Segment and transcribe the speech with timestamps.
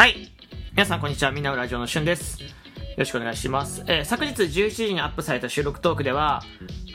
[0.00, 0.30] はい。
[0.72, 1.30] 皆さん、こんにちは。
[1.30, 2.42] みんなのラジオのしゅんです。
[2.42, 2.48] よ
[2.96, 3.84] ろしくお願いします。
[3.86, 6.42] えー昨日17時にアップされた収録トークでは、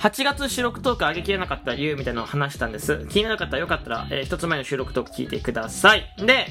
[0.01, 3.05] 8月収録トーク上げきれなかった理由みたいなのを話したんです。
[3.11, 6.15] 気になる方はよかったら、えー一つ前の収録トーク聞いてください。
[6.17, 6.47] で、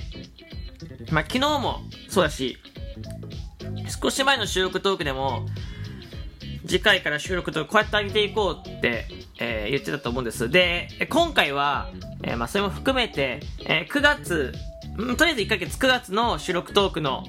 [1.11, 2.57] まあ、昨日もそうだし、
[4.01, 5.49] 少し前の収録トークでも、
[6.69, 9.07] 次回から収録トークこうやって上げていこうって、
[9.41, 10.49] えー言ってたと思うんです。
[10.49, 11.89] で、今回は、
[12.23, 14.53] えーまあ、それも含めて、えー9月、
[14.97, 17.25] とりあえず1ヶ月9月の収録トークの、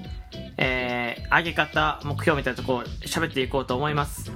[0.58, 4.32] えー上げ方、目標みたいなところを喋っていこうと思います。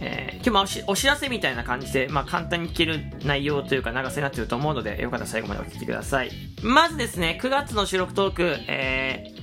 [0.00, 6.30] えー今日もおしお知らせみたいな感じで、まあ、簡単に聞ける内容というか長さになってると思うので、よかったら最後までお聞きください。
[6.62, 9.40] まずですね、9月の収録トーク、えー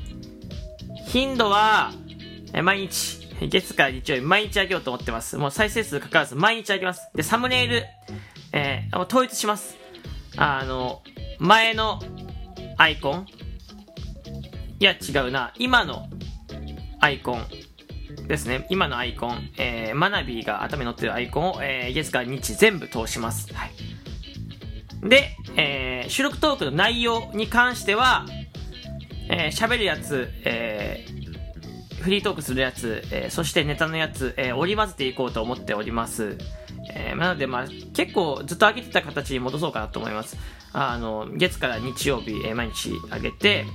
[1.06, 1.92] 頻度は、
[2.54, 5.38] えー毎日、月から日曜日、毎日あげようと思ってます。
[5.38, 7.10] もう再生数かかわらず毎日あげます。
[7.14, 7.84] で、サムネイル、
[8.52, 9.78] えー統一します。
[10.36, 11.04] あの、
[11.40, 12.02] 前の
[12.78, 13.28] アイコン？
[14.80, 15.54] いや、違うな。
[15.58, 16.08] 今の
[17.00, 17.48] アイコン
[18.28, 18.68] ですね。
[18.70, 23.54] 今のアイコン、えー、マナビーが頭に乗ってるアイコンを、えー、月から日全部通します。
[23.54, 23.72] はい。
[25.08, 28.26] で、えー、収録トークの内容に関しては、
[29.30, 36.38] えー、喋るやつ、えー、フリートークするやつ、えー、そしてネタのやつ、えー、織り交ぜていこうと思っております。
[36.94, 40.38] えー、なので、まあ、結構ずっと上げてた形に戻そうかなと思います。
[40.74, 43.66] あの、月から日曜日、えー毎日上げて、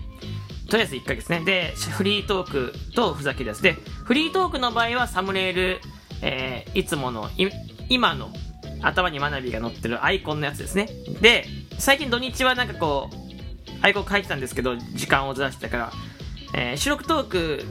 [0.71, 1.41] とりあえず1ヶ月ね。
[1.45, 5.81] で、フリートークとふざけるやつで、フリートークの場合はサムネイル、
[6.23, 7.49] えーいつもの、い
[7.89, 8.31] 今の
[8.81, 10.89] 頭に学びが載ってるアイコンのやつですね。
[11.21, 11.45] で、
[11.79, 13.15] 最近土日はなんかこう、
[13.83, 15.93] アイコン書いてたんですけど、時間をずらしてたから、
[16.55, 17.65] えー収録トーク、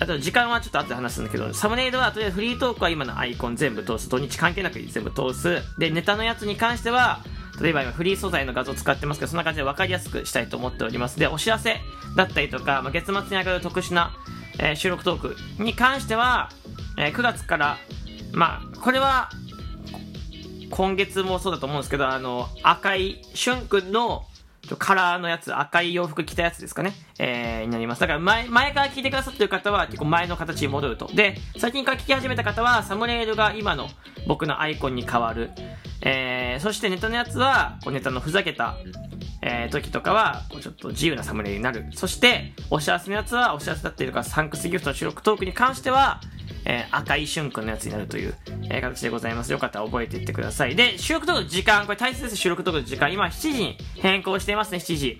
[0.00, 4.08] あと時間はちょっと後で話すんだけど、サムネイルはとりあえずフリートークは今のアイコン全部通す。
[4.08, 5.62] 土日関係なく全部通す。
[5.78, 7.20] で、ネタのやつに関しては、
[7.60, 11.18] 例えば今フリー素材の画像使ってますけど、そんな感じで分かりやすくしたいと思っております。
[11.18, 11.80] で、お知らせ
[12.16, 14.12] だったりとか、まあ、月末に上がる特殊な、
[14.58, 16.50] えー収録トークに関しては、
[16.98, 17.78] えー9月から、
[18.32, 19.30] まあ、これは、
[20.70, 24.26] 今月もそうだと思うんですけど、あの、赤い、しゅんくんの、
[24.78, 28.00] カラーのやつ、赤い洋服着たやつですかね、えー、になります。
[28.00, 31.06] だから前、前から聞いてくださってる方は結構前の形に戻ると。
[31.14, 33.88] で、最近から聞き始めた方は、サムネイルが今の
[34.26, 35.50] 僕のアイコンに変わる。
[36.00, 38.76] えー、そしてネタのやつは、こうネタのふざけた、
[39.42, 41.86] えー、時とかは、こうちょっと自由なサムネイルになる。
[41.94, 46.20] そして、お知らせのやつは、お知らせだったりとか、サンクスギフトの収録トークに関しては、
[46.66, 48.34] えー赤い瞬間のやつになるという、
[48.70, 49.52] えー形でございます。
[49.52, 50.74] よかったら覚えていってください。
[50.76, 53.12] で、収録トークの時間、これ大切です、収録トークの時間。
[53.12, 55.18] 今7時に変更していますね、7時。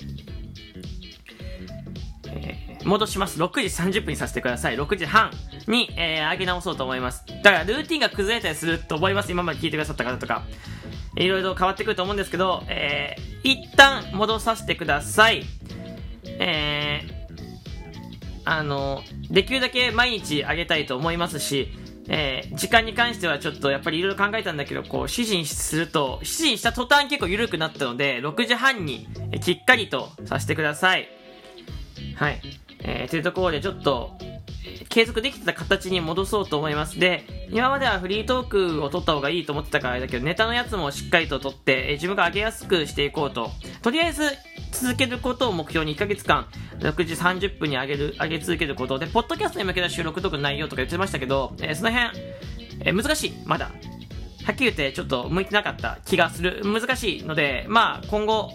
[2.29, 3.43] え戻します。
[3.43, 3.61] 6時
[4.01, 4.77] 30分にさせてください。
[4.77, 5.31] 6時半
[5.67, 7.25] に、えー上げ直そうと思います。
[7.43, 9.31] だから、ルーティンが崩れたりすると思います。
[9.33, 10.43] 今まで聞いてくださった方とか。
[11.17, 15.45] いろいろ変わってくると思うんですけど、えー一旦戻させてください。
[16.25, 17.24] えー
[18.45, 21.69] あの、できるだけ毎日上げたいと思いますし、
[22.09, 31.09] えー時間に関してはちょっとやっぱりいろいろ考えたんだけど、こう、指示にすると、指示にした途端結構緩くなったので、6時半にえきっかりとさせてください。
[32.17, 32.41] はい。
[32.81, 34.17] えー、というところでちょっと、
[34.89, 36.99] 継続できてた形に戻そうと思います。
[36.99, 43.51] で、今まではフリートークを取った方がいいと思ってたからだけど、ネタのやつもしっかりと取って、え自分が上げやすくしていこうと。
[43.83, 44.23] とりあえず、
[44.75, 46.47] 続けることを目標に1ヶ月間、
[46.81, 52.19] 6時30分に上げる、上げ続けることで、ポッドキャストに向けた収録トークの内容とか言ってましたけど、えーその辺、
[52.81, 53.67] えー難しい、まだ。
[53.67, 56.63] はっきり言ってちょっと向いてなかった気がする。
[56.65, 58.51] 難しいので、まあ今後、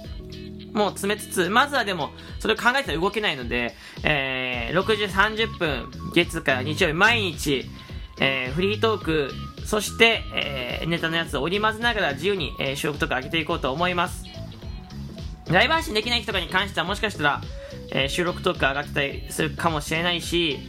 [0.73, 7.65] もう詰めつつ、まずはでも、それを考えたら動けないので、えー、6時30分、月から日曜日、毎日、
[8.19, 9.31] えー、フリートーク、
[9.65, 14.23] そして、えー、ネタのやつを織り交ぜながら自由に、えー、収録とか上げていこうと思います。
[15.51, 17.41] ライブ配信できない人とかに関してはもしかしたら、
[17.91, 20.59] えー収録トーク上がってたりするかもしれないし、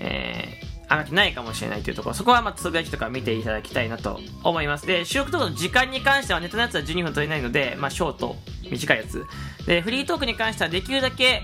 [0.00, 0.60] えー
[0.90, 4.86] 上がってないかもしれないというところ、そこはまあつぶやきとか見ていただきたいなと思います。
[4.86, 8.36] で、収録トークの時間に関してはネタのやつは12分取れないので、まあショート、
[8.68, 9.24] 短いやつ。
[9.66, 11.42] で、フリートークに関してはできるだけ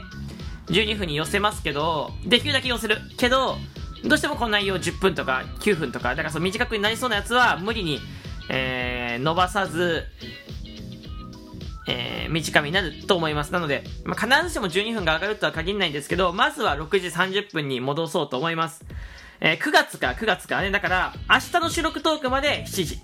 [0.67, 2.99] 12分に寄せますけど、できるだけ寄せる。
[3.19, 3.57] けど、
[4.05, 8.01] どうしてもこの内容10分とか9分とか、だからその短くなりそうなやつは無理に、
[8.51, 10.05] えー伸ばさず、
[11.89, 13.53] えー短めになると思います。
[13.53, 18.85] なので、まあ、必ずしも12分が上がるとは限らないんですけど、まずは6時30分に戻そうと思います。
[19.41, 23.01] えー9月か9月かね、だから、明日の収録トークまで7時。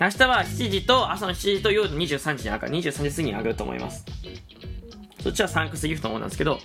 [0.00, 4.04] 明日は7時と朝の7時と夜の23時に上がる、23時過ぎに上がると思います。
[5.22, 6.58] そっちはサンクスギフトの方なんですけど、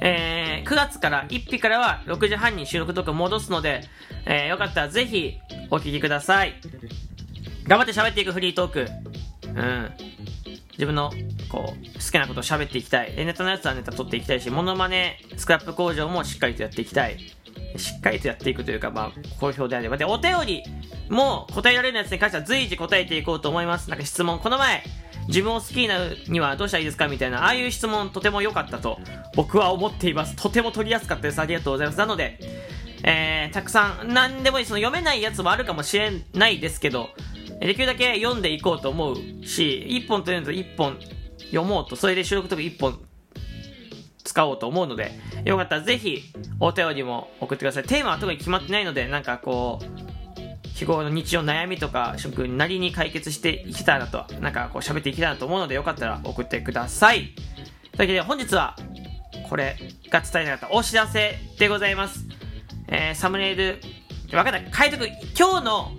[0.00, 3.82] えー9月から、1日からは6時半に収録トーク戻すので、
[4.26, 5.38] えーよかったらぜひ
[5.70, 6.54] お聞きください。
[7.68, 8.88] 頑張って喋っていくフリートーク。
[9.46, 10.13] うん。
[10.74, 11.10] 自分の
[11.48, 13.14] こう好きなことを喋っていきたい。
[13.16, 17.18] ネタのやつはネタ取っていきたいし、モノマネ、スクラップ工場もしっかりとやっていきたい。
[17.76, 19.96] しっかりとやっていくというか、まあ、好評であれば。
[19.96, 20.62] で、お便り
[21.08, 23.90] も答えられるやつに関しては随時答えていこうと思います。
[23.90, 24.82] なんか質問、この前、
[25.28, 28.98] 自分を好きになるにはどうしたらいいですかみたいな、ああいう質問とても良かったと
[29.34, 30.36] 僕は思っています。
[30.36, 31.40] とても取りやすかったです。
[31.40, 31.98] ありがとうございます。
[31.98, 32.38] なので、
[33.02, 37.10] えー、たくさん、何でもいい、その読めないやつもあるかもしれないですけど、
[37.60, 39.16] できるだけ読んでいこうと思う
[39.46, 40.98] し、1本というのと1本
[41.38, 42.98] 読もうと、それで収録とか1本
[44.24, 45.12] 使おうと思うので、
[45.44, 46.22] よかったらぜひ
[46.60, 47.84] お便りも送ってください。
[47.84, 50.04] テーマは特に決まってないので、なんかこう、
[50.74, 57.18] 日頃の日常悩みとか、職なりに解決していけたらなと、なんかこう喋っていきたいなと思うので、よかったら送ってください。
[57.18, 58.76] というわけで本日は、
[59.48, 59.76] これ
[60.10, 62.26] が伝えなかったお知らせでございます。
[62.88, 63.80] えー、サムネイル、
[64.32, 64.66] わかんない。
[64.76, 65.06] 変えとく。
[65.38, 65.92] 今日の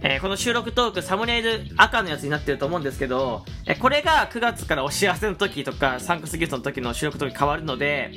[0.00, 8.12] えー、この収録トークサムネイル赤のやつになってると思うんですけど、えー、これが9月からお幸せの時とかサンクスギフトの時の収録トーク変わるので、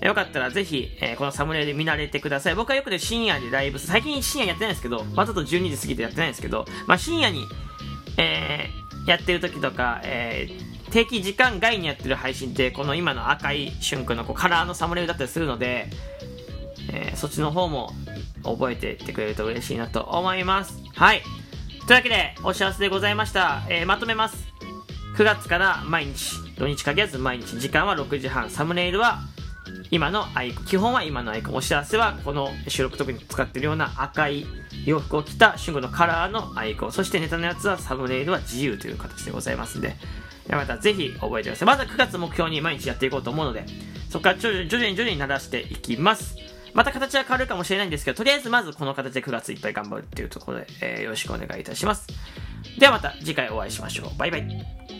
[0.00, 2.54] えー、よかったらぜひ、えこのサムネイル見慣れてください。
[2.54, 7.46] 僕はよくね深夜でライブ、最近深夜やってないんですけど、わざと12時過ぎてやってないんですけど、まあ深夜に、
[8.16, 8.70] え
[9.06, 10.48] やってる時とか、え
[10.90, 15.90] 定期時間外にやってる配信って、この今の赤い瞬間のこうカラーのサムネイルだったりするので、
[16.90, 17.92] えそっちの方も
[18.44, 20.82] 覚えていってくれると嬉しいなと思います。
[20.94, 21.22] はい。
[21.86, 23.62] というわけで、お知らせでございました。
[23.68, 24.46] えー、まとめます。
[25.16, 29.20] 9月から毎日、土日限らず毎日、時間は6時半、サムネイルは
[29.90, 34.46] 今のアイコン、基本は今のアイコン、お知らせはこの収録特に使ってるような赤い
[34.86, 39.96] 洋服を着た春吾のカラーのアイコン、そしてネタのやつはサムネイルは自由という形でございますんで、
[40.48, 41.66] またぜひ覚えてください。
[41.66, 43.66] まずは9月目標に毎日やっていこうと思うので、
[44.08, 46.36] そこから徐々に徐々に徐々に鳴らしていきます。
[46.74, 52.06] また形は変わるかもしれないんですけど、とりあえずまずこの形で9月いっぱい頑張るっていうところで、えー、よろしくお願いいたします。
[52.78, 54.18] ではまた次回お会いしましょう。
[54.18, 54.91] バイバイ。